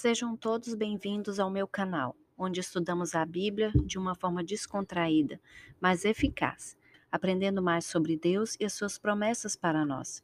Sejam 0.00 0.36
todos 0.36 0.74
bem-vindos 0.74 1.40
ao 1.40 1.50
meu 1.50 1.66
canal, 1.66 2.14
onde 2.38 2.60
estudamos 2.60 3.16
a 3.16 3.26
Bíblia 3.26 3.72
de 3.84 3.98
uma 3.98 4.14
forma 4.14 4.44
descontraída, 4.44 5.40
mas 5.80 6.04
eficaz, 6.04 6.76
aprendendo 7.10 7.60
mais 7.60 7.84
sobre 7.84 8.16
Deus 8.16 8.56
e 8.60 8.64
as 8.64 8.74
suas 8.74 8.96
promessas 8.96 9.56
para 9.56 9.84
nós. 9.84 10.22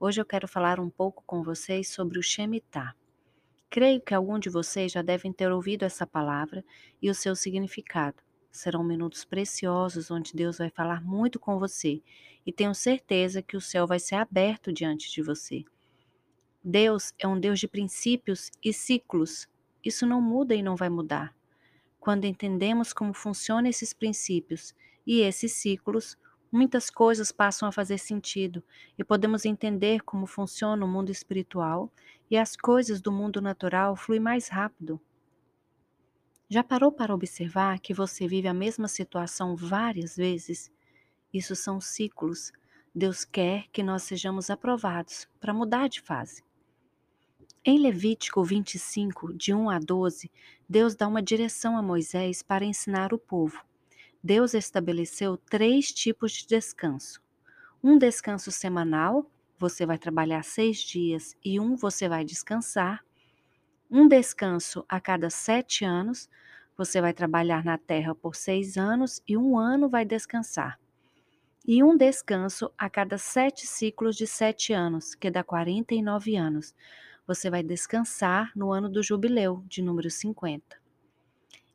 Hoje 0.00 0.20
eu 0.20 0.24
quero 0.24 0.48
falar 0.48 0.80
um 0.80 0.90
pouco 0.90 1.22
com 1.24 1.40
vocês 1.40 1.86
sobre 1.86 2.18
o 2.18 2.22
Shemitah. 2.22 2.96
Creio 3.70 4.00
que 4.00 4.12
algum 4.12 4.40
de 4.40 4.50
vocês 4.50 4.90
já 4.90 5.02
devem 5.02 5.32
ter 5.32 5.52
ouvido 5.52 5.84
essa 5.84 6.04
palavra 6.04 6.64
e 7.00 7.08
o 7.08 7.14
seu 7.14 7.36
significado. 7.36 8.20
Serão 8.50 8.82
minutos 8.82 9.24
preciosos 9.24 10.10
onde 10.10 10.34
Deus 10.34 10.58
vai 10.58 10.68
falar 10.68 11.00
muito 11.00 11.38
com 11.38 11.60
você 11.60 12.02
e 12.44 12.52
tenho 12.52 12.74
certeza 12.74 13.40
que 13.40 13.56
o 13.56 13.60
céu 13.60 13.86
vai 13.86 14.00
ser 14.00 14.16
aberto 14.16 14.72
diante 14.72 15.12
de 15.12 15.22
você. 15.22 15.64
Deus 16.64 17.12
é 17.18 17.26
um 17.26 17.40
Deus 17.40 17.58
de 17.58 17.66
princípios 17.66 18.48
e 18.62 18.72
ciclos. 18.72 19.48
Isso 19.84 20.06
não 20.06 20.20
muda 20.20 20.54
e 20.54 20.62
não 20.62 20.76
vai 20.76 20.88
mudar. 20.88 21.34
Quando 21.98 22.24
entendemos 22.24 22.92
como 22.92 23.12
funcionam 23.12 23.68
esses 23.68 23.92
princípios 23.92 24.72
e 25.04 25.22
esses 25.22 25.54
ciclos, 25.54 26.16
muitas 26.52 26.88
coisas 26.88 27.32
passam 27.32 27.68
a 27.68 27.72
fazer 27.72 27.98
sentido 27.98 28.62
e 28.96 29.02
podemos 29.02 29.44
entender 29.44 30.02
como 30.02 30.24
funciona 30.24 30.84
o 30.84 30.88
mundo 30.88 31.10
espiritual 31.10 31.90
e 32.30 32.36
as 32.36 32.54
coisas 32.54 33.00
do 33.00 33.10
mundo 33.10 33.40
natural 33.40 33.96
fluem 33.96 34.20
mais 34.20 34.46
rápido. 34.46 35.00
Já 36.48 36.62
parou 36.62 36.92
para 36.92 37.14
observar 37.14 37.80
que 37.80 37.92
você 37.92 38.28
vive 38.28 38.46
a 38.46 38.54
mesma 38.54 38.86
situação 38.86 39.56
várias 39.56 40.14
vezes? 40.14 40.70
Isso 41.34 41.56
são 41.56 41.80
ciclos. 41.80 42.52
Deus 42.94 43.24
quer 43.24 43.66
que 43.72 43.82
nós 43.82 44.04
sejamos 44.04 44.48
aprovados 44.48 45.26
para 45.40 45.52
mudar 45.52 45.88
de 45.88 46.00
fase. 46.00 46.44
Em 47.64 47.78
Levítico 47.78 48.42
25, 48.42 49.32
de 49.34 49.54
1 49.54 49.70
a 49.70 49.78
12, 49.78 50.28
Deus 50.68 50.96
dá 50.96 51.06
uma 51.06 51.22
direção 51.22 51.76
a 51.76 51.82
Moisés 51.82 52.42
para 52.42 52.64
ensinar 52.64 53.14
o 53.14 53.18
povo. 53.18 53.62
Deus 54.20 54.52
estabeleceu 54.52 55.36
três 55.36 55.92
tipos 55.92 56.32
de 56.32 56.44
descanso: 56.44 57.22
um 57.80 57.96
descanso 57.96 58.50
semanal, 58.50 59.30
você 59.56 59.86
vai 59.86 59.96
trabalhar 59.96 60.42
seis 60.42 60.78
dias 60.78 61.36
e 61.44 61.60
um 61.60 61.76
você 61.76 62.08
vai 62.08 62.24
descansar. 62.24 63.04
Um 63.88 64.08
descanso 64.08 64.84
a 64.88 65.00
cada 65.00 65.30
sete 65.30 65.84
anos, 65.84 66.28
você 66.76 67.00
vai 67.00 67.12
trabalhar 67.12 67.64
na 67.64 67.78
terra 67.78 68.12
por 68.12 68.34
seis 68.34 68.76
anos 68.76 69.22
e 69.24 69.36
um 69.36 69.56
ano 69.56 69.88
vai 69.88 70.04
descansar. 70.04 70.80
E 71.64 71.80
um 71.84 71.96
descanso 71.96 72.72
a 72.76 72.90
cada 72.90 73.18
sete 73.18 73.68
ciclos 73.68 74.16
de 74.16 74.26
sete 74.26 74.72
anos, 74.72 75.14
que 75.14 75.30
dá 75.30 75.44
49 75.44 76.34
anos 76.34 76.74
você 77.34 77.48
vai 77.48 77.62
descansar 77.62 78.52
no 78.54 78.70
ano 78.70 78.88
do 78.88 79.02
jubileu, 79.02 79.64
de 79.66 79.80
número 79.80 80.10
50. 80.10 80.76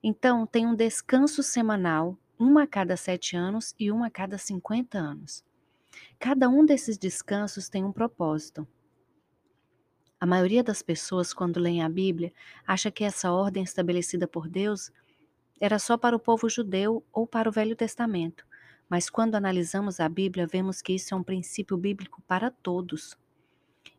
Então, 0.04 0.46
tem 0.46 0.66
um 0.68 0.76
descanso 0.76 1.42
semanal, 1.42 2.18
uma 2.38 2.64
a 2.64 2.68
cada 2.68 2.96
sete 2.96 3.36
anos 3.36 3.74
e 3.80 3.92
uma 3.92 4.08
a 4.08 4.12
cada 4.12 4.38
50 4.38 4.98
anos. 4.98 5.44
Cada 6.20 6.48
um 6.48 6.64
desses 6.64 6.98
descansos 6.98 7.70
tem 7.70 7.84
um 7.84 7.92
propósito. 7.92 8.68
A 10.20 10.26
maioria 10.26 10.64
das 10.64 10.82
pessoas, 10.82 11.34
quando 11.34 11.60
leem 11.60 11.82
a 11.82 11.90
Bíblia, 11.90 12.32
acha 12.66 12.92
que 12.92 13.04
essa 13.04 13.32
ordem 13.32 13.64
estabelecida 13.64 14.28
por 14.28 14.48
Deus 14.48 14.92
era 15.60 15.80
só 15.80 15.98
para 15.98 16.16
o 16.16 16.20
povo 16.20 16.48
judeu 16.48 17.04
ou 17.12 17.26
para 17.26 17.50
o 17.50 17.52
Velho 17.52 17.76
Testamento. 17.76 18.46
Mas 18.88 19.10
quando 19.10 19.36
analisamos 19.36 20.00
a 20.00 20.08
Bíblia, 20.08 20.48
vemos 20.48 20.82
que 20.82 20.94
isso 20.94 21.14
é 21.14 21.18
um 21.18 21.24
princípio 21.24 21.76
bíblico 21.76 22.22
para 22.28 22.52
todos. 22.52 23.18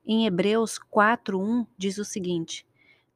Em 0.06 0.26
Hebreus 0.26 0.78
4:1 0.78 1.66
diz 1.76 1.98
o 1.98 2.04
seguinte: 2.04 2.66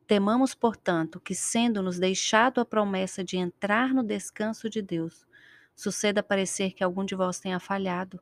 Temamos, 0.06 0.54
portanto, 0.54 1.20
que 1.20 1.34
sendo-nos 1.34 1.98
deixado 1.98 2.60
a 2.60 2.64
promessa 2.64 3.24
de 3.24 3.36
entrar 3.36 3.94
no 3.94 4.02
descanso 4.02 4.68
de 4.68 4.82
Deus, 4.82 5.26
suceda 5.74 6.22
parecer 6.22 6.72
que 6.72 6.84
algum 6.84 7.04
de 7.04 7.14
vós 7.14 7.40
tenha 7.40 7.58
falhado. 7.58 8.20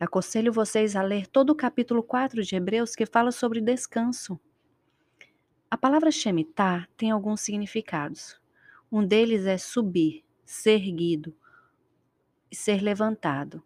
Aconselho 0.00 0.52
vocês 0.52 0.96
a 0.96 1.02
ler 1.02 1.26
todo 1.26 1.50
o 1.50 1.54
capítulo 1.54 2.02
4 2.02 2.42
de 2.42 2.56
Hebreus 2.56 2.96
que 2.96 3.06
fala 3.06 3.30
sobre 3.30 3.60
descanso. 3.60 4.40
A 5.70 5.76
palavra 5.76 6.10
Shemitah 6.10 6.88
tem 6.96 7.10
alguns 7.10 7.40
significados. 7.40 8.40
Um 8.90 9.06
deles 9.06 9.46
é 9.46 9.56
subir, 9.56 10.24
ser 10.44 10.80
erguido, 10.80 11.34
ser 12.52 12.82
levantado, 12.82 13.62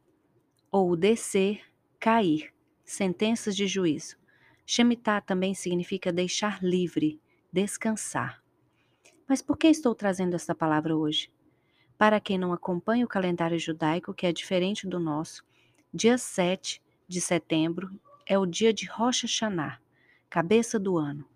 ou 0.71 0.95
descer, 0.95 1.63
cair 1.99 2.56
sentenças 2.87 3.57
de 3.57 3.67
juízo. 3.67 4.17
Shemitah 4.65 5.21
também 5.21 5.55
significa 5.55 6.13
deixar 6.13 6.63
livre, 6.63 7.21
descansar. 7.53 8.43
Mas 9.29 9.43
por 9.43 9.59
que 9.59 9.67
estou 9.67 9.95
trazendo 9.95 10.35
esta 10.35 10.55
palavra 10.55 10.97
hoje? 10.97 11.31
Para 11.99 12.21
quem 12.21 12.39
não 12.39 12.53
acompanha 12.53 13.05
o 13.05 13.09
calendário 13.09 13.59
judaico, 13.59 14.15
que 14.15 14.27
é 14.27 14.33
diferente 14.33 14.87
do 14.87 15.01
nosso, 15.01 15.45
dia 15.93 16.17
7 16.17 16.81
de 17.09 17.21
setembro 17.21 17.91
é 18.25 18.39
o 18.39 18.47
dia 18.47 18.73
de 18.73 18.87
Rosh 18.87 19.23
Hashanah, 19.23 19.81
cabeça 20.29 20.79
do 20.79 20.97
ano, 20.97 21.29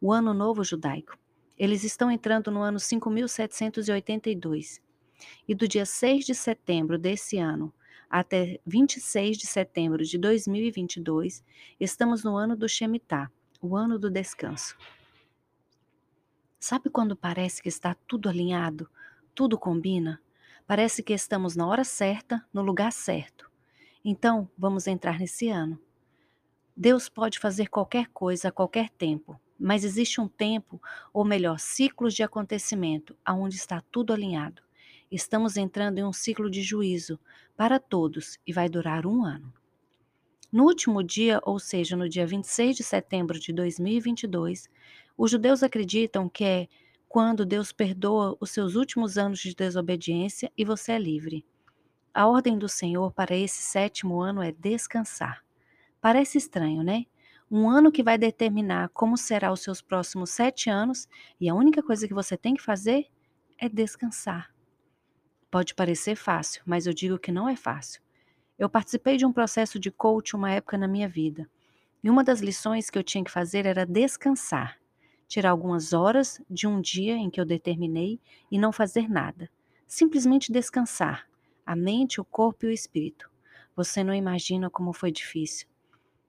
o 0.00 0.12
ano 0.12 0.34
novo 0.34 0.62
judaico. 0.62 1.16
Eles 1.56 1.84
estão 1.84 2.10
entrando 2.10 2.50
no 2.50 2.60
ano 2.60 2.78
5782. 2.78 4.80
E 5.46 5.54
do 5.54 5.66
dia 5.66 5.84
6 5.84 6.24
de 6.24 6.34
setembro 6.34 6.98
desse 6.98 7.38
ano 7.38 7.72
até 8.08 8.60
26 8.66 9.36
de 9.36 9.46
setembro 9.46 10.04
de 10.04 10.16
2022, 10.18 11.44
estamos 11.78 12.24
no 12.24 12.36
ano 12.36 12.56
do 12.56 12.68
Shemitah, 12.68 13.30
o 13.60 13.76
ano 13.76 13.98
do 13.98 14.10
descanso. 14.10 14.76
Sabe 16.58 16.90
quando 16.90 17.16
parece 17.16 17.62
que 17.62 17.68
está 17.68 17.94
tudo 18.06 18.28
alinhado, 18.28 18.88
tudo 19.34 19.58
combina? 19.58 20.20
Parece 20.66 21.02
que 21.02 21.12
estamos 21.12 21.54
na 21.54 21.66
hora 21.66 21.84
certa, 21.84 22.44
no 22.52 22.62
lugar 22.62 22.92
certo. 22.92 23.50
Então, 24.04 24.50
vamos 24.56 24.86
entrar 24.86 25.18
nesse 25.18 25.48
ano. 25.48 25.80
Deus 26.76 27.08
pode 27.08 27.38
fazer 27.38 27.68
qualquer 27.68 28.08
coisa 28.08 28.48
a 28.48 28.52
qualquer 28.52 28.90
tempo, 28.90 29.40
mas 29.58 29.84
existe 29.84 30.20
um 30.20 30.28
tempo, 30.28 30.80
ou 31.12 31.24
melhor, 31.24 31.58
ciclos 31.58 32.14
de 32.14 32.22
acontecimento, 32.22 33.16
aonde 33.24 33.56
está 33.56 33.82
tudo 33.90 34.12
alinhado. 34.12 34.62
Estamos 35.10 35.56
entrando 35.56 35.98
em 35.98 36.04
um 36.04 36.12
ciclo 36.12 36.50
de 36.50 36.62
juízo 36.62 37.18
para 37.56 37.78
todos 37.78 38.38
e 38.46 38.52
vai 38.52 38.68
durar 38.68 39.06
um 39.06 39.24
ano. 39.24 39.52
No 40.52 40.64
último 40.64 41.02
dia, 41.02 41.40
ou 41.44 41.58
seja, 41.58 41.96
no 41.96 42.08
dia 42.08 42.26
26 42.26 42.76
de 42.76 42.82
setembro 42.82 43.38
de 43.38 43.52
2022, 43.52 44.68
os 45.16 45.30
judeus 45.30 45.62
acreditam 45.62 46.28
que 46.28 46.44
é 46.44 46.68
quando 47.08 47.46
Deus 47.46 47.72
perdoa 47.72 48.36
os 48.38 48.50
seus 48.50 48.74
últimos 48.74 49.16
anos 49.16 49.40
de 49.40 49.54
desobediência 49.54 50.52
e 50.56 50.64
você 50.64 50.92
é 50.92 50.98
livre. 50.98 51.44
A 52.12 52.26
ordem 52.26 52.58
do 52.58 52.68
Senhor 52.68 53.12
para 53.12 53.34
esse 53.34 53.62
sétimo 53.62 54.20
ano 54.20 54.42
é 54.42 54.52
descansar. 54.52 55.42
Parece 56.00 56.36
estranho, 56.36 56.82
né? 56.82 57.06
Um 57.50 57.70
ano 57.70 57.90
que 57.90 58.02
vai 58.02 58.18
determinar 58.18 58.90
como 58.90 59.16
será 59.16 59.50
os 59.50 59.60
seus 59.60 59.80
próximos 59.80 60.30
sete 60.30 60.68
anos 60.68 61.08
e 61.40 61.48
a 61.48 61.54
única 61.54 61.82
coisa 61.82 62.06
que 62.06 62.12
você 62.12 62.36
tem 62.36 62.54
que 62.54 62.62
fazer 62.62 63.06
é 63.56 63.68
descansar. 63.68 64.57
Pode 65.50 65.74
parecer 65.74 66.14
fácil, 66.14 66.62
mas 66.66 66.86
eu 66.86 66.92
digo 66.92 67.18
que 67.18 67.32
não 67.32 67.48
é 67.48 67.56
fácil. 67.56 68.02
Eu 68.58 68.68
participei 68.68 69.16
de 69.16 69.24
um 69.24 69.32
processo 69.32 69.78
de 69.78 69.90
coach 69.90 70.36
uma 70.36 70.50
época 70.50 70.76
na 70.76 70.86
minha 70.86 71.08
vida. 71.08 71.48
E 72.04 72.10
uma 72.10 72.22
das 72.22 72.40
lições 72.40 72.90
que 72.90 72.98
eu 72.98 73.02
tinha 73.02 73.24
que 73.24 73.30
fazer 73.30 73.64
era 73.64 73.86
descansar, 73.86 74.78
tirar 75.26 75.50
algumas 75.50 75.94
horas 75.94 76.38
de 76.50 76.66
um 76.66 76.82
dia 76.82 77.16
em 77.16 77.30
que 77.30 77.40
eu 77.40 77.46
determinei 77.46 78.20
e 78.50 78.58
não 78.58 78.72
fazer 78.72 79.08
nada. 79.08 79.48
Simplesmente 79.86 80.52
descansar, 80.52 81.26
a 81.64 81.74
mente, 81.74 82.20
o 82.20 82.24
corpo 82.24 82.66
e 82.66 82.68
o 82.68 82.72
espírito. 82.72 83.30
Você 83.74 84.04
não 84.04 84.12
imagina 84.12 84.68
como 84.68 84.92
foi 84.92 85.10
difícil. 85.10 85.66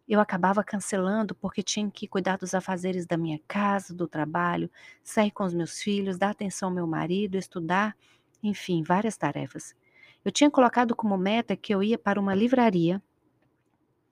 Eu 0.07 0.22
acabava 0.22 0.63
cancelando 0.63 1.36
porque 1.36 1.62
tinha 1.62 1.91
que 1.91 2.07
cuidar 2.07 2.38
dos 2.38 2.53
afazeres 2.53 3.06
da 3.06 3.18
minha 3.18 3.40
casa, 3.47 3.94
do 3.94 4.07
trabalho, 4.07 4.72
sair 5.04 5.30
com 5.30 5.44
os 5.44 5.54
meus 5.54 5.81
filhos, 5.81 6.18
dar 6.18 6.30
atenção 6.30 6.69
ao 6.69 6.75
meu 6.75 6.88
marido, 6.88 7.36
estudar 7.36 7.95
enfim, 8.41 8.83
várias 8.83 9.18
tarefas. 9.18 9.75
Eu 10.24 10.31
tinha 10.31 10.50
colocado 10.51 10.95
como 10.95 11.18
meta 11.18 11.56
que 11.56 11.74
eu 11.74 11.81
ia 11.81 11.97
para 11.97 12.19
uma 12.19 12.36
livraria, 12.36 13.01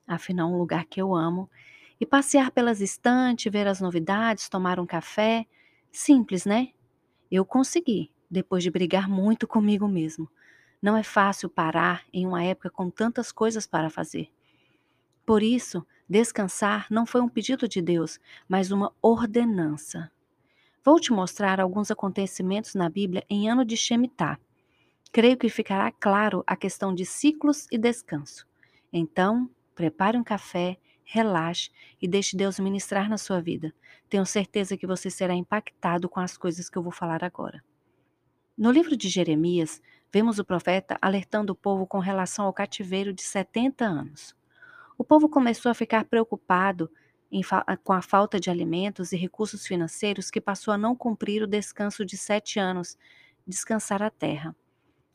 afinal, 0.08 0.50
um 0.50 0.58
lugar 0.58 0.86
que 0.86 1.02
eu 1.02 1.14
amo, 1.14 1.50
e 2.00 2.06
passear 2.06 2.52
pelas 2.52 2.80
estantes, 2.80 3.52
ver 3.52 3.68
as 3.68 3.82
novidades, 3.82 4.48
tomar 4.48 4.80
um 4.80 4.86
café. 4.86 5.46
Simples, 5.92 6.46
né? 6.46 6.70
Eu 7.30 7.44
consegui, 7.44 8.12
depois 8.30 8.64
de 8.64 8.72
brigar 8.72 9.10
muito 9.10 9.48
comigo 9.48 9.88
mesmo. 9.88 10.30
Não 10.82 10.96
é 10.96 11.04
fácil 11.04 11.50
parar 11.50 12.04
em 12.14 12.26
uma 12.26 12.44
época 12.44 12.70
com 12.70 12.90
tantas 12.90 13.32
coisas 13.32 13.66
para 13.66 13.90
fazer. 13.90 14.30
Por 15.26 15.44
isso, 15.44 15.86
descansar 16.08 16.88
não 16.90 17.06
foi 17.06 17.20
um 17.20 17.28
pedido 17.28 17.68
de 17.68 17.82
Deus, 17.82 18.20
mas 18.48 18.72
uma 18.72 18.94
ordenança. 19.02 20.12
Vou 20.88 21.02
te 21.02 21.12
mostrar 21.12 21.60
alguns 21.60 21.92
acontecimentos 21.92 22.74
na 22.74 22.88
Bíblia 22.88 23.22
em 23.30 23.50
ano 23.50 23.66
de 23.66 23.76
Shemitah. 23.76 24.40
Creio 25.12 25.36
que 25.36 25.50
ficará 25.50 25.92
claro 25.92 26.46
a 26.48 26.56
questão 26.56 26.96
de 26.96 27.06
ciclos 27.06 27.68
e 27.70 27.78
descanso. 27.78 28.48
Então, 28.94 29.50
prepare 29.76 30.18
um 30.18 30.24
café, 30.24 30.78
relaxe 31.04 31.72
e 32.02 32.08
deixe 32.08 32.38
Deus 32.38 32.58
ministrar 32.58 33.10
na 33.10 33.18
sua 33.18 33.42
vida. 33.42 33.74
Tenho 34.08 34.26
certeza 34.26 34.78
que 34.78 34.88
você 34.88 35.10
será 35.10 35.34
impactado 35.34 36.08
com 36.08 36.22
as 36.22 36.38
coisas 36.38 36.70
que 36.70 36.78
eu 36.78 36.84
vou 36.84 36.94
falar 36.94 37.22
agora. 37.22 37.62
No 38.58 38.72
livro 38.72 38.96
de 38.96 39.10
Jeremias, 39.10 39.82
vemos 40.10 40.40
o 40.40 40.46
profeta 40.46 40.98
alertando 41.02 41.52
o 41.52 41.56
povo 41.58 41.86
com 41.86 42.00
relação 42.00 42.46
ao 42.46 42.54
cativeiro 42.54 43.12
de 43.12 43.24
70 43.24 43.84
anos. 43.84 44.34
O 44.98 45.04
povo 45.04 45.28
começou 45.28 45.70
a 45.70 45.76
ficar 45.76 46.06
preocupado 46.06 46.90
com 47.84 47.94
a 47.94 48.02
falta 48.02 48.40
de 48.40 48.50
alimentos 48.50 49.12
e 49.12 49.18
recursos 49.18 49.66
financeiros 49.66 50.32
que 50.32 50.42
passou 50.42 50.74
a 50.74 50.78
não 50.78 50.96
cumprir 50.96 51.44
o 51.44 51.48
descanso 51.48 52.06
de 52.06 52.18
sete 52.18 52.60
anos, 52.60 52.98
descansar 53.46 54.02
a 54.02 54.10
terra. 54.10 54.56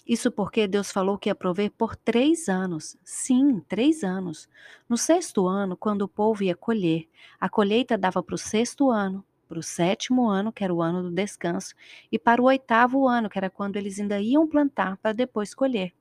Isso 0.06 0.32
porque 0.32 0.66
Deus 0.66 0.90
falou 0.90 1.16
que 1.16 1.28
ia 1.28 1.34
prover 1.34 1.70
por 1.70 1.94
três 1.94 2.48
anos. 2.48 2.96
Sim, 3.04 3.60
três 3.60 4.02
anos. 4.02 4.48
No 4.88 4.96
sexto 4.98 5.46
ano, 5.46 5.76
quando 5.76 6.02
o 6.02 6.08
povo 6.08 6.42
ia 6.42 6.56
colher, 6.56 7.08
a 7.38 7.48
colheita 7.48 7.96
dava 7.96 8.22
para 8.22 8.34
o 8.34 8.38
sexto 8.38 8.90
ano, 8.90 9.24
para 9.48 9.58
o 9.60 9.62
sétimo 9.62 10.28
ano, 10.28 10.52
que 10.52 10.64
era 10.64 10.74
o 10.74 10.82
ano 10.82 11.02
do 11.02 11.10
descanso, 11.10 11.74
e 12.10 12.18
para 12.18 12.42
o 12.42 12.46
oitavo 12.46 13.06
ano, 13.06 13.28
que 13.30 13.38
era 13.38 13.48
quando 13.50 13.76
eles 13.76 14.00
ainda 14.00 14.20
iam 14.20 14.48
plantar 14.48 14.96
para 14.96 15.12
depois 15.12 15.54
colher. 15.54 15.92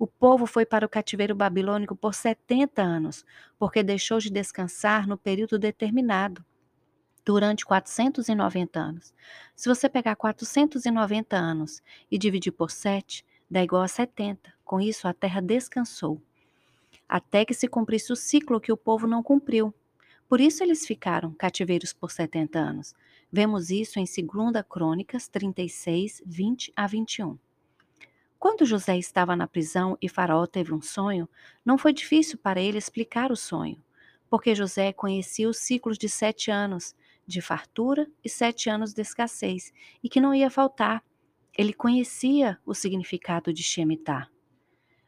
O 0.00 0.06
povo 0.06 0.46
foi 0.46 0.64
para 0.64 0.86
o 0.86 0.88
cativeiro 0.88 1.34
babilônico 1.34 1.94
por 1.94 2.14
70 2.14 2.80
anos, 2.80 3.22
porque 3.58 3.82
deixou 3.82 4.18
de 4.18 4.30
descansar 4.30 5.06
no 5.06 5.18
período 5.18 5.58
determinado, 5.58 6.42
durante 7.22 7.66
490 7.66 8.80
anos. 8.80 9.12
Se 9.54 9.68
você 9.68 9.90
pegar 9.90 10.16
490 10.16 11.36
anos 11.36 11.82
e 12.10 12.16
dividir 12.16 12.50
por 12.50 12.70
7, 12.70 13.26
dá 13.50 13.62
igual 13.62 13.82
a 13.82 13.88
70. 13.88 14.50
Com 14.64 14.80
isso, 14.80 15.06
a 15.06 15.12
terra 15.12 15.42
descansou, 15.42 16.18
até 17.06 17.44
que 17.44 17.52
se 17.52 17.68
cumprisse 17.68 18.10
o 18.10 18.16
ciclo 18.16 18.58
que 18.58 18.72
o 18.72 18.78
povo 18.78 19.06
não 19.06 19.22
cumpriu. 19.22 19.74
Por 20.26 20.40
isso 20.40 20.62
eles 20.62 20.86
ficaram 20.86 21.34
cativeiros 21.34 21.92
por 21.92 22.10
70 22.10 22.58
anos. 22.58 22.94
Vemos 23.30 23.68
isso 23.68 23.98
em 23.98 24.04
2 24.06 24.64
Crônicas 24.66 25.28
36, 25.28 26.22
20 26.24 26.72
a 26.74 26.86
21. 26.86 27.38
Quando 28.40 28.64
José 28.64 28.96
estava 28.96 29.36
na 29.36 29.46
prisão 29.46 29.98
e 30.00 30.08
Faraó 30.08 30.46
teve 30.46 30.72
um 30.72 30.80
sonho, 30.80 31.28
não 31.62 31.76
foi 31.76 31.92
difícil 31.92 32.38
para 32.38 32.58
ele 32.58 32.78
explicar 32.78 33.30
o 33.30 33.36
sonho, 33.36 33.76
porque 34.30 34.54
José 34.54 34.94
conhecia 34.94 35.46
os 35.46 35.58
ciclos 35.58 35.98
de 35.98 36.08
sete 36.08 36.50
anos 36.50 36.96
de 37.26 37.42
fartura 37.42 38.10
e 38.24 38.30
sete 38.30 38.70
anos 38.70 38.94
de 38.94 39.02
escassez, 39.02 39.70
e 40.02 40.08
que 40.08 40.22
não 40.22 40.34
ia 40.34 40.48
faltar. 40.48 41.04
Ele 41.56 41.74
conhecia 41.74 42.58
o 42.64 42.72
significado 42.72 43.52
de 43.52 43.62
Shemitah. 43.62 44.30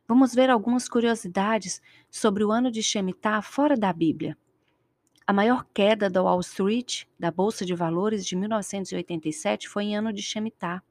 Vamos 0.06 0.34
ver 0.34 0.50
algumas 0.50 0.86
curiosidades 0.86 1.80
sobre 2.10 2.44
o 2.44 2.52
ano 2.52 2.70
de 2.70 2.82
Shemitah 2.82 3.40
fora 3.40 3.78
da 3.78 3.94
Bíblia. 3.94 4.36
A 5.26 5.32
maior 5.32 5.64
queda 5.72 6.10
da 6.10 6.22
Wall 6.22 6.40
Street, 6.40 7.04
da 7.18 7.30
Bolsa 7.30 7.64
de 7.64 7.74
Valores 7.74 8.26
de 8.26 8.36
1987, 8.36 9.70
foi 9.70 9.84
em 9.84 9.96
ano 9.96 10.12
de 10.12 10.22
Shemitah. 10.22 10.82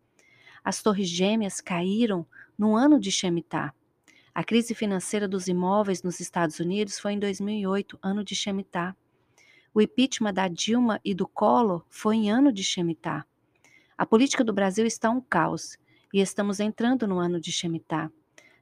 As 0.63 0.81
torres 0.81 1.09
gêmeas 1.09 1.59
caíram 1.59 2.25
no 2.57 2.75
ano 2.75 2.99
de 2.99 3.11
Shemitah. 3.11 3.73
A 4.33 4.43
crise 4.43 4.73
financeira 4.73 5.27
dos 5.27 5.47
imóveis 5.47 6.03
nos 6.03 6.19
Estados 6.19 6.59
Unidos 6.59 6.99
foi 6.99 7.13
em 7.13 7.19
2008, 7.19 7.99
ano 8.01 8.23
de 8.23 8.35
Shemitah. 8.35 8.95
O 9.73 9.81
impeachment 9.81 10.33
da 10.33 10.47
Dilma 10.47 10.99
e 11.03 11.13
do 11.13 11.27
Collor 11.27 11.83
foi 11.89 12.15
em 12.15 12.31
ano 12.31 12.51
de 12.51 12.63
Shemitah. 12.63 13.25
A 13.97 14.05
política 14.05 14.43
do 14.43 14.53
Brasil 14.53 14.85
está 14.85 15.09
um 15.09 15.19
caos 15.19 15.77
e 16.13 16.21
estamos 16.21 16.59
entrando 16.59 17.07
no 17.07 17.19
ano 17.19 17.39
de 17.39 17.51
Shemitah. 17.51 18.11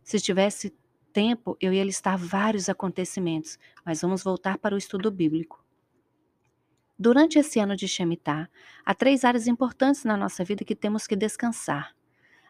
Se 0.03 0.19
tivesse 0.19 0.73
tempo, 1.11 1.57
eu 1.59 1.73
ia 1.73 1.83
listar 1.83 2.17
vários 2.17 2.69
acontecimentos, 2.69 3.59
mas 3.85 4.01
vamos 4.01 4.23
voltar 4.23 4.57
para 4.57 4.75
o 4.75 4.77
estudo 4.77 5.11
bíblico. 5.11 5.63
Durante 7.01 7.39
esse 7.39 7.61
ano 7.61 7.77
de 7.77 7.87
Shemitah, 7.87 8.49
há 8.85 8.93
três 8.93 9.23
áreas 9.23 9.47
importantes 9.47 10.03
na 10.03 10.17
nossa 10.17 10.43
vida 10.43 10.65
que 10.65 10.75
temos 10.75 11.07
que 11.07 11.15
descansar. 11.15 11.95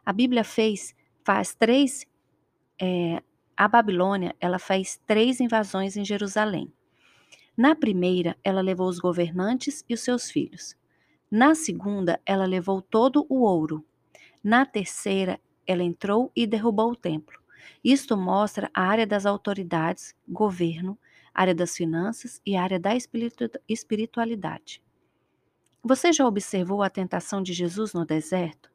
A 0.03 0.11
Bíblia 0.11 0.43
fez, 0.43 0.95
faz 1.23 1.53
três, 1.53 2.07
é, 2.81 3.21
a 3.55 3.67
Babilônia, 3.67 4.35
ela 4.39 4.57
faz 4.57 4.99
três 5.05 5.39
invasões 5.39 5.95
em 5.95 6.03
Jerusalém. 6.03 6.73
Na 7.55 7.75
primeira, 7.75 8.35
ela 8.43 8.59
levou 8.59 8.87
os 8.89 8.97
governantes 8.97 9.85
e 9.87 9.93
os 9.93 9.99
seus 9.99 10.31
filhos. 10.31 10.75
Na 11.29 11.53
segunda, 11.53 12.19
ela 12.25 12.47
levou 12.47 12.81
todo 12.81 13.27
o 13.29 13.43
ouro. 13.43 13.85
Na 14.43 14.65
terceira, 14.65 15.39
ela 15.67 15.83
entrou 15.83 16.31
e 16.35 16.47
derrubou 16.47 16.93
o 16.93 16.95
templo. 16.95 17.37
Isto 17.83 18.17
mostra 18.17 18.71
a 18.73 18.81
área 18.81 19.05
das 19.05 19.27
autoridades, 19.27 20.15
governo, 20.27 20.97
área 21.33 21.55
das 21.55 21.75
finanças 21.75 22.41
e 22.45 22.55
área 22.55 22.79
da 22.79 22.91
espiritualidade. 23.67 24.81
Você 25.83 26.11
já 26.11 26.27
observou 26.27 26.83
a 26.83 26.89
tentação 26.89 27.41
de 27.41 27.53
Jesus 27.53 27.93
no 27.93 28.05
deserto? 28.05 28.69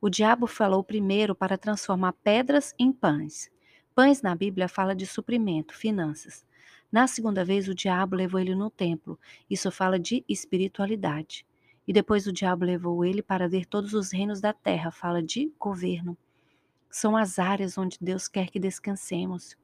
O 0.00 0.08
diabo 0.08 0.46
falou 0.46 0.82
primeiro 0.82 1.34
para 1.34 1.58
transformar 1.58 2.12
pedras 2.12 2.74
em 2.78 2.92
pães. 2.92 3.50
Pães 3.94 4.22
na 4.22 4.34
Bíblia 4.34 4.68
fala 4.68 4.94
de 4.94 5.06
suprimento, 5.06 5.74
finanças. 5.74 6.46
Na 6.90 7.06
segunda 7.06 7.44
vez, 7.44 7.68
o 7.68 7.74
diabo 7.74 8.16
levou 8.16 8.40
ele 8.40 8.54
no 8.54 8.70
templo. 8.70 9.18
Isso 9.50 9.70
fala 9.70 9.98
de 9.98 10.24
espiritualidade. 10.28 11.44
E 11.86 11.92
depois 11.92 12.26
o 12.26 12.32
diabo 12.32 12.64
levou 12.64 13.04
ele 13.04 13.22
para 13.22 13.48
ver 13.48 13.66
todos 13.66 13.94
os 13.94 14.12
reinos 14.12 14.40
da 14.40 14.52
terra, 14.52 14.90
fala 14.90 15.22
de 15.22 15.52
governo. 15.58 16.16
São 16.90 17.16
as 17.16 17.38
áreas 17.38 17.76
onde 17.76 17.98
Deus 18.00 18.28
quer 18.28 18.50
que 18.50 18.58
descansemos. 18.58 19.56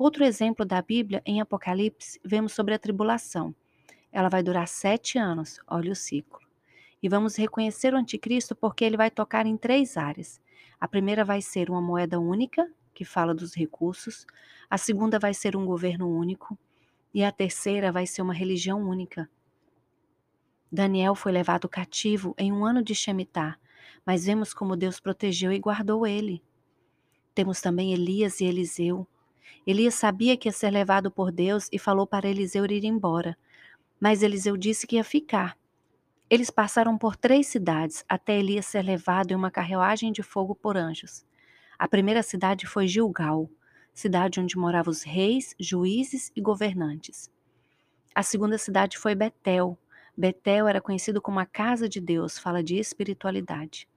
Outro 0.00 0.24
exemplo 0.24 0.64
da 0.64 0.80
Bíblia, 0.80 1.20
em 1.26 1.42
Apocalipse, 1.42 2.18
vemos 2.24 2.54
sobre 2.54 2.72
a 2.72 2.78
tribulação. 2.78 3.54
Ela 4.10 4.30
vai 4.30 4.42
durar 4.42 4.66
sete 4.66 5.18
anos, 5.18 5.60
olha 5.66 5.92
o 5.92 5.94
ciclo. 5.94 6.40
E 7.02 7.06
vamos 7.06 7.36
reconhecer 7.36 7.92
o 7.92 7.98
anticristo 7.98 8.56
porque 8.56 8.82
ele 8.82 8.96
vai 8.96 9.10
tocar 9.10 9.44
em 9.44 9.58
três 9.58 9.98
áreas. 9.98 10.40
A 10.80 10.88
primeira 10.88 11.22
vai 11.22 11.42
ser 11.42 11.68
uma 11.68 11.82
moeda 11.82 12.18
única, 12.18 12.66
que 12.94 13.04
fala 13.04 13.34
dos 13.34 13.54
recursos. 13.54 14.26
A 14.70 14.78
segunda 14.78 15.18
vai 15.18 15.34
ser 15.34 15.54
um 15.54 15.66
governo 15.66 16.08
único. 16.08 16.58
E 17.12 17.22
a 17.22 17.30
terceira 17.30 17.92
vai 17.92 18.06
ser 18.06 18.22
uma 18.22 18.32
religião 18.32 18.80
única. 18.80 19.28
Daniel 20.72 21.14
foi 21.14 21.30
levado 21.30 21.68
cativo 21.68 22.34
em 22.38 22.50
um 22.50 22.64
ano 22.64 22.82
de 22.82 22.94
Shemitah, 22.94 23.58
mas 24.06 24.24
vemos 24.24 24.54
como 24.54 24.76
Deus 24.76 24.98
protegeu 24.98 25.52
e 25.52 25.58
guardou 25.58 26.06
ele. 26.06 26.42
Temos 27.34 27.60
também 27.60 27.92
Elias 27.92 28.40
e 28.40 28.46
Eliseu, 28.46 29.06
Elias 29.66 29.94
sabia 29.94 30.36
que 30.36 30.48
ia 30.48 30.52
ser 30.52 30.70
levado 30.70 31.10
por 31.10 31.30
Deus 31.30 31.68
e 31.70 31.78
falou 31.78 32.06
para 32.06 32.28
Eliseu 32.28 32.64
ir 32.66 32.84
embora. 32.84 33.36
Mas 34.00 34.22
Eliseu 34.22 34.56
disse 34.56 34.86
que 34.86 34.96
ia 34.96 35.04
ficar. 35.04 35.56
Eles 36.28 36.50
passaram 36.50 36.96
por 36.96 37.16
três 37.16 37.48
cidades 37.48 38.04
até 38.08 38.38
Elias 38.38 38.66
ser 38.66 38.82
levado 38.82 39.32
em 39.32 39.34
uma 39.34 39.50
carruagem 39.50 40.12
de 40.12 40.22
fogo 40.22 40.54
por 40.54 40.76
anjos. 40.76 41.26
A 41.78 41.88
primeira 41.88 42.22
cidade 42.22 42.66
foi 42.66 42.86
Gilgal, 42.86 43.50
cidade 43.92 44.40
onde 44.40 44.56
moravam 44.56 44.90
os 44.90 45.02
reis, 45.02 45.54
juízes 45.58 46.30
e 46.34 46.40
governantes. 46.40 47.30
A 48.14 48.22
segunda 48.22 48.58
cidade 48.58 48.96
foi 48.96 49.14
Betel. 49.14 49.78
Betel 50.16 50.68
era 50.68 50.80
conhecido 50.80 51.20
como 51.20 51.40
a 51.40 51.46
casa 51.46 51.88
de 51.88 52.00
Deus, 52.00 52.38
fala 52.38 52.62
de 52.62 52.76
espiritualidade. 52.76 53.88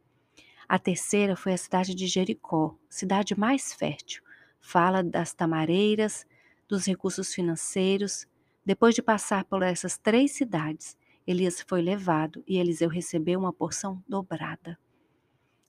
A 0.68 0.80
terceira 0.80 1.36
foi 1.36 1.54
a 1.54 1.58
cidade 1.58 1.94
de 1.94 2.08
Jericó, 2.08 2.76
cidade 2.90 3.38
mais 3.38 3.74
fértil 3.74 4.24
fala 4.64 5.04
das 5.04 5.34
tamareiras, 5.34 6.26
dos 6.70 6.86
recursos 6.86 7.34
financeiros. 7.34 8.26
Depois 8.66 8.96
de 8.96 9.02
passar 9.02 9.44
por 9.44 9.62
essas 9.62 9.98
três 9.98 10.32
cidades, 10.32 10.98
Elias 11.28 11.62
foi 11.68 11.82
levado 11.82 12.42
e 12.48 12.58
Eliseu 12.58 12.90
recebeu 12.90 13.40
uma 13.40 13.52
porção 13.52 14.02
dobrada. 14.08 14.80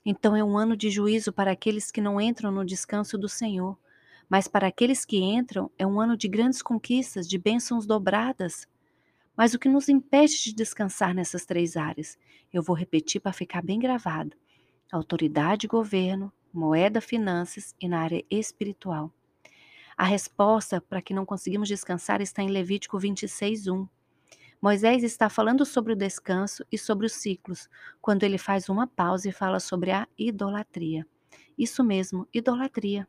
Então 0.07 0.37
é 0.37 0.45
um 0.45 0.57
ano 0.57 0.77
de 0.77 0.91
juízo 0.91 1.33
para 1.33 1.51
aqueles 1.51 1.91
que 1.91 2.01
não 2.01 2.21
entram 2.21 2.53
no 2.53 2.65
descanso 2.65 3.19
do 3.19 3.29
Senhor, 3.29 3.77
mas 4.29 4.47
para 4.47 4.69
aqueles 4.69 5.05
que 5.05 5.19
entram 5.19 5.71
é 5.77 5.85
um 5.85 6.01
ano 6.01 6.17
de 6.17 6.29
grandes 6.29 6.63
conquistas, 6.63 7.29
de 7.29 7.37
bênçãos 7.37 7.87
dobradas. 7.87 8.67
Mas 9.37 9.55
o 9.55 9.59
que 9.59 9.69
nos 9.69 9.89
impede 9.89 10.41
de 10.41 10.55
descansar 10.55 11.13
nessas 11.13 11.45
três 11.45 11.77
áreas? 11.77 12.17
Eu 12.53 12.63
vou 12.63 12.77
repetir 12.77 13.21
para 13.21 13.33
ficar 13.33 13.61
bem 13.61 13.81
gravado: 13.81 14.37
autoridade 14.93 15.67
e 15.67 15.69
governo, 15.69 16.33
moeda, 16.55 17.01
finanças 17.01 17.75
e 17.81 17.89
na 17.89 18.01
área 18.01 18.25
espiritual. 18.31 19.13
A 19.97 20.05
resposta 20.05 20.81
para 20.81 21.03
que 21.03 21.15
não 21.15 21.27
conseguimos 21.27 21.69
descansar 21.69 22.21
está 22.21 22.43
em 22.43 22.49
Levítico 22.51 22.99
26:1. 22.99 23.89
Moisés 24.63 25.05
está 25.05 25.29
falando 25.29 25.65
sobre 25.67 25.93
o 25.93 25.97
descanso 25.97 26.65
e 26.73 26.79
sobre 26.79 27.07
os 27.07 27.13
ciclos, 27.15 27.69
quando 28.01 28.23
ele 28.25 28.39
faz 28.39 28.69
uma 28.69 28.87
pausa 28.87 29.29
e 29.29 29.33
fala 29.33 29.61
sobre 29.61 29.91
a 29.93 30.09
idolatria. 30.19 31.07
Isso 31.59 31.85
mesmo, 31.85 32.27
idolatria. 32.33 33.07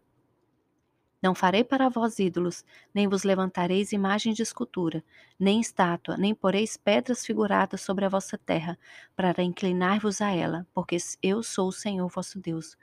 Não 1.21 1.33
farei 1.33 1.63
para 1.63 1.89
vós 1.89 2.19
ídolos, 2.19 2.63
nem 2.93 3.07
vos 3.07 3.23
levantareis 3.23 3.91
imagem 3.91 4.31
de 4.33 4.43
escultura, 4.43 5.03
nem 5.39 5.59
estátua, 5.59 6.15
nem 6.17 6.33
poreis 6.35 6.77
pedras 6.77 7.25
figuradas 7.25 7.81
sobre 7.81 8.05
a 8.05 8.09
vossa 8.09 8.37
terra, 8.37 8.77
para 9.15 9.41
inclinar-vos 9.43 10.21
a 10.21 10.29
ela, 10.31 10.67
porque 10.73 10.97
eu 11.23 11.41
sou 11.41 11.69
o 11.69 11.73
Senhor 11.73 12.07
vosso 12.09 12.39
Deus. 12.39 12.77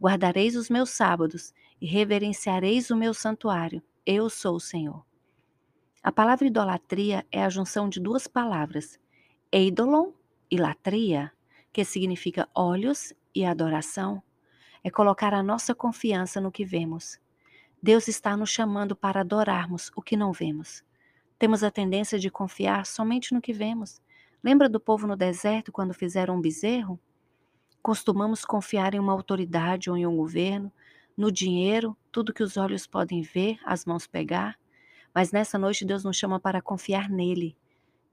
Guardareis 0.00 0.56
os 0.56 0.68
meus 0.68 0.90
sábados 0.90 1.54
e 1.80 1.86
reverenciareis 1.86 2.90
o 2.90 2.96
meu 2.96 3.14
santuário. 3.14 3.82
Eu 4.04 4.28
sou 4.28 4.56
o 4.56 4.60
Senhor. 4.60 5.04
A 6.02 6.12
palavra 6.12 6.46
idolatria 6.46 7.24
é 7.32 7.42
a 7.42 7.48
junção 7.48 7.88
de 7.88 7.98
duas 7.98 8.26
palavras, 8.26 8.98
eidolon 9.50 10.12
e 10.50 10.58
latria, 10.58 11.32
que 11.72 11.84
significa 11.84 12.48
olhos 12.54 13.14
e 13.34 13.44
adoração. 13.44 14.22
É 14.82 14.90
colocar 14.90 15.32
a 15.32 15.42
nossa 15.42 15.74
confiança 15.74 16.40
no 16.40 16.52
que 16.52 16.64
vemos. 16.64 17.18
Deus 17.82 18.06
está 18.08 18.36
nos 18.36 18.50
chamando 18.50 18.94
para 18.94 19.20
adorarmos 19.20 19.90
o 19.96 20.02
que 20.02 20.16
não 20.16 20.32
vemos. 20.32 20.84
Temos 21.38 21.64
a 21.64 21.70
tendência 21.70 22.18
de 22.18 22.30
confiar 22.30 22.84
somente 22.84 23.32
no 23.32 23.40
que 23.40 23.52
vemos. 23.52 24.00
Lembra 24.42 24.68
do 24.68 24.78
povo 24.78 25.06
no 25.06 25.16
deserto 25.16 25.72
quando 25.72 25.94
fizeram 25.94 26.36
um 26.36 26.40
bezerro? 26.40 27.00
Costumamos 27.84 28.46
confiar 28.46 28.94
em 28.94 28.98
uma 28.98 29.12
autoridade 29.12 29.90
ou 29.90 29.96
em 29.98 30.06
um 30.06 30.16
governo, 30.16 30.72
no 31.14 31.30
dinheiro, 31.30 31.94
tudo 32.10 32.32
que 32.32 32.42
os 32.42 32.56
olhos 32.56 32.86
podem 32.86 33.20
ver, 33.20 33.58
as 33.62 33.84
mãos 33.84 34.06
pegar. 34.06 34.58
Mas 35.14 35.32
nessa 35.32 35.58
noite 35.58 35.84
Deus 35.84 36.02
nos 36.02 36.16
chama 36.16 36.40
para 36.40 36.62
confiar 36.62 37.10
nele. 37.10 37.54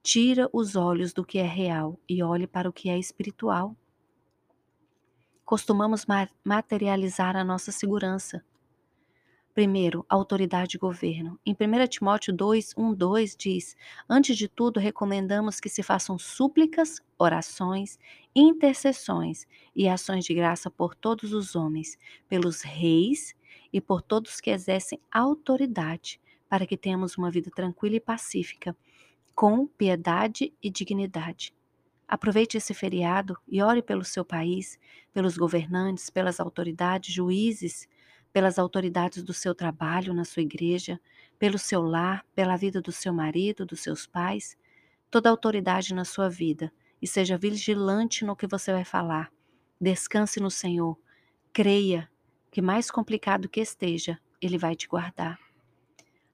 Tira 0.04 0.50
os 0.51 0.75
olhos 0.75 1.13
do 1.13 1.24
que 1.24 1.40
é 1.40 1.48
real 1.48 1.98
e 2.08 2.22
olhe 2.22 2.48
para 2.48 2.68
o 2.68 2.74
que 2.74 2.90
é 2.90 3.00
espiritual. 3.00 3.74
Costumamos 5.46 6.06
materializar 6.44 7.38
a 7.38 7.44
nossa 7.46 7.72
segurança. 7.72 8.44
Primeiro, 9.53 10.05
autoridade 10.08 10.77
e 10.77 10.79
governo. 10.79 11.38
Em 11.46 11.51
1 11.51 11.88
Timóteo 11.89 12.34
2, 12.34 12.74
1, 12.77 12.93
2 12.93 13.36
diz: 13.36 13.75
Antes 14.10 14.38
de 14.38 14.48
tudo, 14.48 14.79
recomendamos 14.79 15.60
que 15.60 15.67
se 15.67 15.84
façam 15.84 16.17
súplicas, 16.17 17.01
orações, 17.20 18.00
intercessões 18.34 19.46
e 19.75 19.89
ações 19.89 20.24
de 20.24 20.34
graça 20.34 20.72
por 20.72 20.96
todos 20.96 21.34
os 21.34 21.53
homens, 21.53 21.98
pelos 22.29 22.62
reis 22.62 23.36
e 23.74 23.81
por 23.81 24.01
todos 24.01 24.39
que 24.39 24.51
exercem 24.51 25.01
autoridade, 25.12 26.22
para 26.48 26.65
que 26.65 26.77
tenhamos 26.77 27.17
uma 27.17 27.29
vida 27.29 27.51
tranquila 27.53 27.98
e 27.98 28.00
pacífica, 28.00 28.74
com 29.36 29.67
piedade 29.67 30.53
e 30.63 30.70
dignidade. 30.70 31.53
Aproveite 32.08 32.58
esse 32.58 32.74
feriado 32.74 33.38
e 33.48 33.62
ore 33.62 33.81
pelo 33.81 34.05
seu 34.05 34.24
país, 34.24 34.79
pelos 35.13 35.38
governantes, 35.38 36.10
pelas 36.10 36.39
autoridades, 36.39 37.13
juízes, 37.13 37.88
pelas 38.31 38.57
autoridades 38.57 39.23
do 39.23 39.33
seu 39.33 39.53
trabalho 39.53 40.13
na 40.13 40.23
sua 40.23 40.41
igreja, 40.41 41.00
pelo 41.38 41.57
seu 41.57 41.81
lar, 41.81 42.25
pela 42.33 42.55
vida 42.55 42.81
do 42.81 42.91
seu 42.91 43.13
marido, 43.13 43.65
dos 43.65 43.81
seus 43.81 44.07
pais, 44.07 44.57
toda 45.09 45.29
autoridade 45.29 45.93
na 45.93 46.05
sua 46.05 46.29
vida 46.29 46.71
e 47.01 47.07
seja 47.07 47.38
vigilante 47.38 48.23
no 48.23 48.35
que 48.35 48.47
você 48.47 48.71
vai 48.71 48.85
falar. 48.85 49.31
Descanse 49.79 50.39
no 50.39 50.51
Senhor. 50.51 50.97
Creia 51.51 52.09
que 52.51 52.61
mais 52.61 52.91
complicado 52.91 53.50
que 53.50 53.59
esteja, 53.59 54.19
ele 54.41 54.57
vai 54.57 54.75
te 54.75 54.88
guardar. 54.88 55.39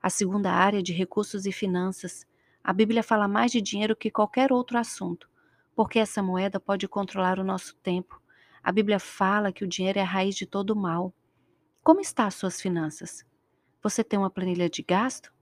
A 0.01 0.09
segunda 0.09 0.51
área 0.51 0.83
de 0.83 0.93
recursos 0.93 1.45
e 1.45 1.51
finanças. 1.51 2.25
A 2.63 2.73
Bíblia 2.73 3.01
fala 3.01 3.27
mais 3.27 3.51
de 3.51 3.61
dinheiro 3.61 3.95
que 3.95 4.11
qualquer 4.11 4.51
outro 4.51 4.77
assunto, 4.77 5.29
porque 5.75 5.99
essa 5.99 6.21
moeda 6.21 6.59
pode 6.59 6.87
controlar 6.87 7.39
o 7.39 7.43
nosso 7.43 7.75
tempo. 7.77 8.21
A 8.61 8.71
Bíblia 8.71 8.99
fala 8.99 9.51
que 9.51 9.63
o 9.63 9.67
dinheiro 9.67 9.99
é 9.99 10.01
a 10.01 10.05
raiz 10.05 10.35
de 10.35 10.45
todo 10.45 10.75
mal. 10.75 11.13
Como 11.87 12.01
está 12.01 12.25
as 12.25 12.35
suas 12.35 12.59
finanças? 12.59 13.25
Você 13.81 14.03
tem 14.03 14.19
uma 14.19 14.29
planilha 14.29 14.69
de 14.69 14.83
gasto? 14.83 15.33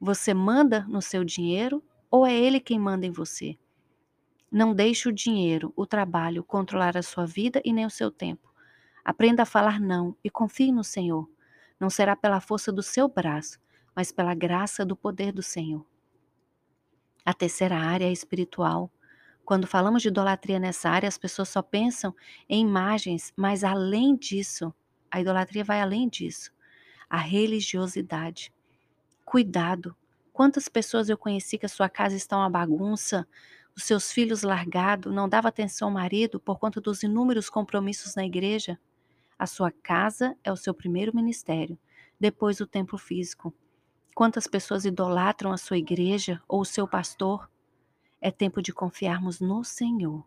Você 0.00 0.32
manda 0.32 0.86
no 0.86 1.02
seu 1.02 1.24
dinheiro 1.24 1.82
ou 2.08 2.24
é 2.24 2.32
ele 2.32 2.60
quem 2.60 2.78
manda 2.78 3.04
em 3.04 3.10
você? 3.10 3.58
Não 4.48 4.72
deixe 4.76 5.08
o 5.08 5.12
dinheiro, 5.12 5.72
o 5.74 5.84
trabalho 5.84 6.44
controlar 6.44 6.96
a 6.96 7.02
sua 7.02 7.26
vida 7.26 7.60
e 7.64 7.72
nem 7.72 7.84
o 7.84 7.90
seu 7.90 8.12
tempo. 8.12 8.54
Aprenda 9.04 9.42
a 9.42 9.44
falar 9.44 9.80
não 9.80 10.16
e 10.22 10.30
confie 10.30 10.70
no 10.70 10.84
Senhor. 10.84 11.28
Não 11.80 11.90
será 11.90 12.14
pela 12.14 12.40
força 12.40 12.70
do 12.70 12.80
seu 12.80 13.08
braço, 13.08 13.58
mas 13.92 14.12
pela 14.12 14.36
graça 14.36 14.86
do 14.86 14.94
poder 14.94 15.32
do 15.32 15.42
Senhor. 15.42 15.84
A 17.24 17.34
terceira 17.34 17.76
área 17.76 18.04
é 18.04 18.12
espiritual. 18.12 18.88
Quando 19.44 19.66
falamos 19.66 20.00
de 20.00 20.06
idolatria 20.06 20.60
nessa 20.60 20.88
área, 20.88 21.08
as 21.08 21.18
pessoas 21.18 21.48
só 21.48 21.60
pensam 21.60 22.14
em 22.48 22.60
imagens, 22.60 23.32
mas 23.36 23.64
além 23.64 24.14
disso, 24.14 24.72
a 25.12 25.20
idolatria 25.20 25.62
vai 25.62 25.82
além 25.82 26.08
disso. 26.08 26.50
A 27.08 27.18
religiosidade. 27.18 28.50
Cuidado. 29.26 29.94
Quantas 30.32 30.70
pessoas 30.70 31.10
eu 31.10 31.18
conheci 31.18 31.58
que 31.58 31.66
a 31.66 31.68
sua 31.68 31.90
casa 31.90 32.16
está 32.16 32.38
uma 32.38 32.48
bagunça, 32.48 33.28
os 33.76 33.84
seus 33.84 34.10
filhos 34.10 34.42
largados, 34.42 35.12
não 35.12 35.28
dava 35.28 35.48
atenção 35.48 35.88
ao 35.88 35.94
marido 35.94 36.40
por 36.40 36.58
conta 36.58 36.80
dos 36.80 37.02
inúmeros 37.02 37.50
compromissos 37.50 38.14
na 38.14 38.24
igreja? 38.24 38.80
A 39.38 39.46
sua 39.46 39.70
casa 39.70 40.34
é 40.42 40.50
o 40.50 40.56
seu 40.56 40.72
primeiro 40.72 41.14
ministério, 41.14 41.78
depois 42.18 42.60
o 42.60 42.66
templo 42.66 42.96
físico. 42.96 43.52
Quantas 44.14 44.46
pessoas 44.46 44.86
idolatram 44.86 45.52
a 45.52 45.58
sua 45.58 45.76
igreja 45.76 46.40
ou 46.48 46.62
o 46.62 46.66
seu 46.66 46.88
pastor? 46.88 47.50
É 48.18 48.30
tempo 48.30 48.62
de 48.62 48.72
confiarmos 48.72 49.40
no 49.40 49.62
Senhor. 49.62 50.24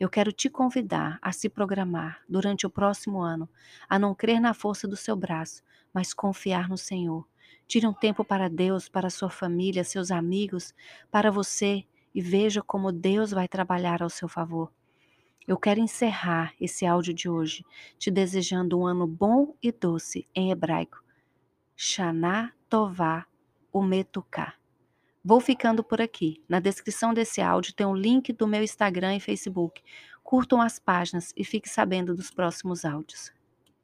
Eu 0.00 0.08
quero 0.08 0.32
te 0.32 0.48
convidar 0.48 1.18
a 1.20 1.30
se 1.30 1.46
programar 1.46 2.22
durante 2.26 2.66
o 2.66 2.70
próximo 2.70 3.20
ano, 3.20 3.46
a 3.86 3.98
não 3.98 4.14
crer 4.14 4.40
na 4.40 4.54
força 4.54 4.88
do 4.88 4.96
seu 4.96 5.14
braço, 5.14 5.62
mas 5.92 6.14
confiar 6.14 6.70
no 6.70 6.78
Senhor. 6.78 7.28
Tire 7.68 7.86
um 7.86 7.92
tempo 7.92 8.24
para 8.24 8.48
Deus, 8.48 8.88
para 8.88 9.10
sua 9.10 9.28
família, 9.28 9.84
seus 9.84 10.10
amigos, 10.10 10.74
para 11.10 11.30
você 11.30 11.84
e 12.14 12.22
veja 12.22 12.62
como 12.62 12.90
Deus 12.90 13.30
vai 13.30 13.46
trabalhar 13.46 14.02
ao 14.02 14.08
seu 14.08 14.26
favor. 14.26 14.72
Eu 15.46 15.58
quero 15.58 15.80
encerrar 15.80 16.54
esse 16.58 16.86
áudio 16.86 17.12
de 17.12 17.28
hoje 17.28 17.62
te 17.98 18.10
desejando 18.10 18.78
um 18.80 18.86
ano 18.86 19.06
bom 19.06 19.54
e 19.62 19.70
doce 19.70 20.26
em 20.34 20.50
hebraico. 20.50 21.04
Shana 21.76 22.54
Tová 22.70 23.26
Umetuká. 23.70 24.59
Vou 25.22 25.40
ficando 25.40 25.84
por 25.84 26.00
aqui. 26.00 26.42
Na 26.48 26.60
descrição 26.60 27.12
desse 27.12 27.42
áudio 27.42 27.74
tem 27.74 27.86
o 27.86 27.90
um 27.90 27.94
link 27.94 28.32
do 28.32 28.46
meu 28.46 28.62
Instagram 28.62 29.16
e 29.16 29.20
Facebook. 29.20 29.82
Curtam 30.22 30.60
as 30.60 30.78
páginas 30.78 31.32
e 31.36 31.44
fique 31.44 31.68
sabendo 31.68 32.14
dos 32.14 32.30
próximos 32.30 32.84
áudios. 32.84 33.30